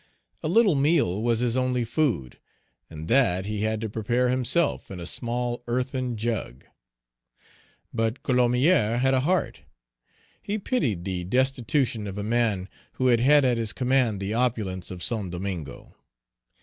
[0.41, 2.39] A little meal was his only food,
[2.89, 6.65] and that he had to prepare himself in a small earthen jug.
[7.93, 9.61] But Colomier Page 285 had a heart:
[10.41, 14.89] he pitied the destitution of a man who had had at his command the opulence
[14.89, 15.93] of Saint Domingo.